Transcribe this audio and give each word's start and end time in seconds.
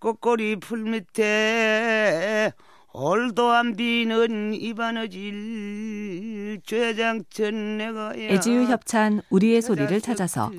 꽃꼬리 0.00 0.56
풀 0.56 0.84
밑에 0.84 2.52
얼도 2.92 3.50
안 3.50 3.76
비는 3.76 4.54
이바느질 4.54 5.80
죄장천 6.64 7.76
내가 7.78 8.14
애지유 8.16 8.64
협찬 8.64 9.20
우리의 9.30 9.62
소리를 9.62 10.00
찾아서 10.00 10.50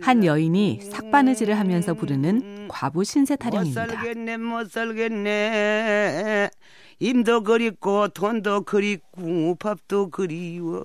한 0.00 0.24
여인이 0.24 0.80
삭바느질을 0.82 1.58
하면서 1.58 1.94
부르는 1.94 2.68
과부 2.68 3.04
신세 3.04 3.36
타령입니다. 3.36 3.82
못 3.82 3.90
살겠네 3.90 4.36
못 4.38 4.70
살겠네 4.72 6.50
임도 7.00 7.42
그립고 7.42 8.08
돈도 8.08 8.62
그립고 8.62 9.56
밥도 9.56 10.08
그리워 10.10 10.82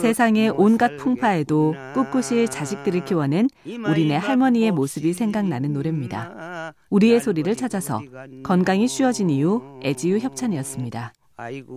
세상의 0.00 0.50
온갖 0.56 0.96
풍파에도 0.96 1.74
꿋꿋이 1.94 2.48
자식들을 2.48 3.04
키워낸 3.04 3.48
우리네 3.66 4.16
할머니의 4.16 4.70
모습이 4.72 5.12
생각나는 5.12 5.72
노래입니다. 5.74 6.57
우리의 6.90 7.20
소리를 7.20 7.54
찾아서 7.56 8.00
건강이 8.42 8.88
쉬워진 8.88 9.30
이유 9.30 9.62
애지유 9.82 10.18
협찬이었습니다. 10.18 11.12
아이고 11.36 11.76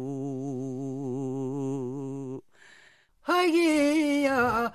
하기야 3.21 4.71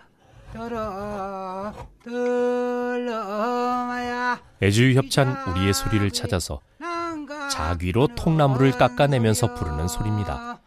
들어 0.52 1.72
들어마야 2.02 3.40
애지유 4.62 4.96
협찬 4.96 5.36
우리의 5.48 5.74
소리를 5.74 6.10
찾아서 6.10 6.60
자귀로 7.50 8.08
통나무를 8.14 8.72
깎아내면서 8.72 9.54
부르는 9.54 9.88
소리입니다. 9.88 10.60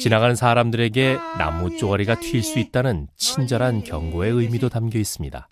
지나가는 0.00 0.34
사람들에게 0.34 1.18
나무 1.38 1.76
쪼가리가 1.76 2.16
튈 2.20 2.42
수 2.42 2.58
있다는 2.58 3.06
친절한 3.16 3.84
경고의 3.84 4.32
의미도 4.32 4.68
담겨 4.68 4.98
있습니다. 4.98 5.48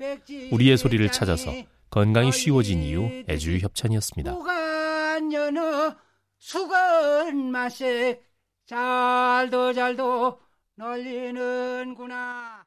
우리의 0.50 0.76
소리를 0.76 1.10
찾아서 1.12 1.52
건강이 1.90 2.32
쉬워진 2.32 2.82
이유 2.82 3.08
애주유 3.28 3.58
협찬이었습니다. 3.58 4.32
무간연어 4.32 5.94
수건 6.38 7.50
맛에 7.50 8.20
잘도 8.66 9.72
잘도 9.72 10.38
널리는구나. 10.76 12.64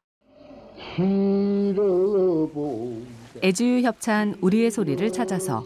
애주유 3.44 3.82
협찬 3.82 4.38
우리의 4.42 4.72
소리를 4.72 5.12
찾아서 5.14 5.64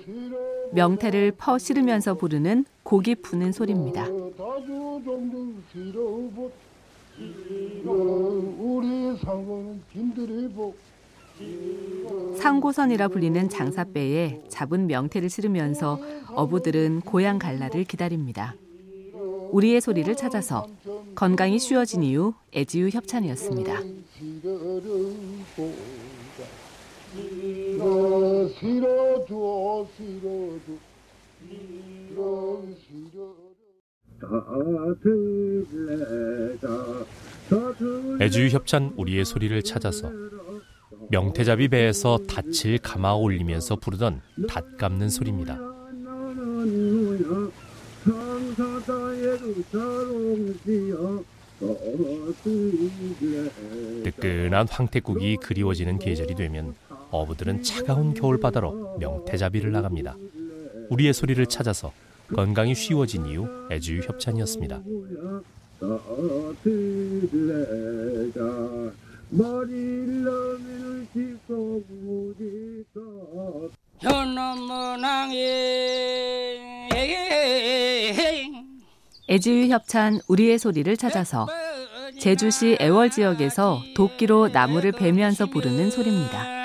명태를 0.76 1.32
퍼 1.32 1.58
실으면서 1.58 2.16
부르는 2.16 2.66
고기 2.84 3.16
푸는 3.16 3.54
소리입니다. 3.54 4.08
상고선이라 12.38 13.08
불리는 13.08 13.50
장사배에 13.50 14.44
잡은 14.50 14.88
명태를 14.88 15.30
실으면서 15.30 16.00
어부들은 16.34 17.02
고향 17.02 17.40
갈라를 17.40 17.86
기다립니다. 17.86 18.56
우리의 19.52 19.80
소리를 19.80 20.14
찾아서 20.16 20.68
건강이 21.16 21.58
쉬워진 21.58 22.04
이유 22.04 22.34
애지유 22.54 22.90
협찬이었습니다. 22.90 23.80
애주유 38.22 38.50
협찬 38.50 38.94
우리의 38.98 39.26
소리를 39.26 39.62
찾아서 39.64 40.12
명태잡이 41.10 41.68
배에서 41.68 42.20
닻을 42.28 42.78
감아 42.80 43.16
올리면서 43.16 43.76
부르던 43.76 44.22
닷 44.48 44.78
감는 44.78 45.10
소리입니다. 45.10 45.60
뜨끈한 54.04 54.68
황태국이 54.70 55.38
그리워지는 55.38 56.00
계절이 56.00 56.36
되면 56.36 56.76
어부들은 57.22 57.64
차가운 57.64 58.14
겨울바다로 58.14 58.98
명태잡이를 59.00 59.72
나갑니다. 59.72 60.16
우리의 60.90 61.14
소리를 61.14 61.46
찾아서 61.48 61.92
건강이 62.34 62.76
쉬워진 62.76 63.26
이유 63.26 63.48
애주유 63.72 64.02
협찬이었습니다. 64.02 64.82
애지유 79.28 79.68
협찬 79.70 80.20
우리의 80.28 80.60
소리를 80.60 80.96
찾아서 80.98 81.48
제주시 82.20 82.78
애월 82.80 83.10
지역에서 83.10 83.82
도끼로 83.96 84.50
나무를 84.50 84.92
베면서 84.92 85.48
부르는 85.48 85.90
소리입니다. 85.92 86.65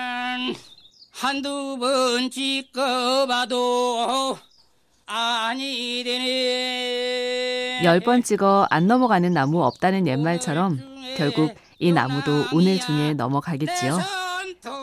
한두 1.11 1.79
번 1.79 2.31
찍어봐도 2.31 3.97
아니 5.07 6.03
되네. 6.05 7.81
열 7.85 8.01
번 8.01 8.23
찍어 8.23 8.67
안 8.71 8.87
넘어가는 8.87 9.33
나무 9.33 9.63
없다는 9.65 10.07
옛말처럼 10.07 10.79
결국 11.17 11.55
이 11.79 11.93
나무도 11.93 12.47
오늘 12.53 12.79
중에 12.79 13.15
넘어가겠지요. 13.15 13.99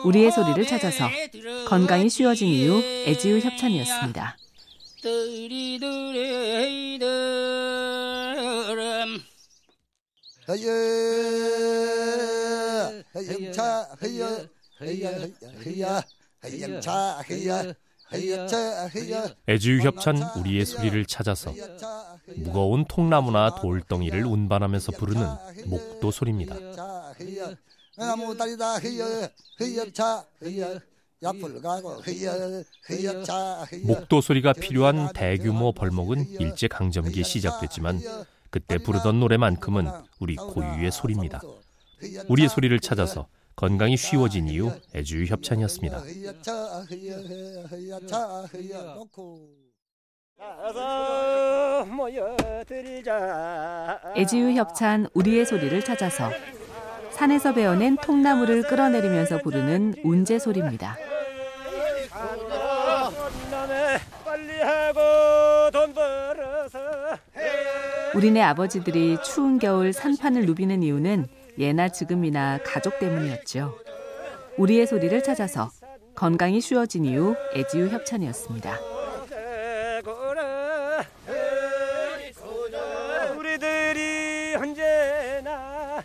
우리의 0.04 0.30
소리를 0.32 0.66
찾아서 0.66 1.08
건강이 1.68 2.08
쉬워진 2.10 2.48
이유 2.48 2.82
애지유 3.06 3.38
협찬이었습니다. 3.40 4.36
애주유 19.48 19.80
협찬 19.82 20.16
우리의 20.38 20.64
소리를 20.64 21.04
찾아서 21.06 21.52
무거운 22.36 22.84
통나무나 22.86 23.54
돌덩이를 23.56 24.24
운반하면서 24.24 24.92
부르는 24.92 25.26
목도 25.66 26.10
소리입니다. 26.10 26.54
목도 33.82 34.20
소리가 34.20 34.52
필요한 34.52 35.12
대규모 35.12 35.72
벌목은 35.72 36.40
일제 36.40 36.68
강점기에 36.68 37.24
시작됐지만 37.24 38.00
그때 38.50 38.78
부르던 38.78 39.18
노래만큼은 39.18 39.90
우리 40.20 40.36
고유의 40.36 40.92
소리입니다. 40.92 41.42
우리의 42.28 42.48
소리를 42.48 42.78
찾아서 42.78 43.26
건강이 43.58 43.96
쉬워진 43.96 44.46
이유 44.46 44.70
애주유 44.94 45.24
협찬이었습니다. 45.26 46.00
애지유 54.16 54.52
협찬 54.52 55.08
우리의 55.12 55.44
소리를 55.44 55.84
찾아서 55.84 56.30
산에서 57.10 57.52
베어낸 57.52 57.96
통나무를 57.96 58.62
끌어내리면서 58.62 59.38
부르는 59.38 59.94
운제 60.04 60.38
소리입니다. 60.38 60.96
우리네 68.14 68.40
아버지들이 68.40 69.18
추운 69.24 69.58
겨울 69.58 69.92
산판을 69.92 70.46
누비는 70.46 70.84
이유는 70.84 71.37
예나 71.58 71.88
지금이나 71.88 72.58
가족 72.64 72.98
때문이었죠. 72.98 73.76
우리의 74.56 74.86
소리를 74.86 75.22
찾아서 75.22 75.70
건강이 76.14 76.60
쉬워진 76.60 77.04
이유 77.04 77.34
애지유 77.54 77.88
협찬이었습니다. 77.88 78.78
우리들이 83.36 84.54
언제나 84.56 86.02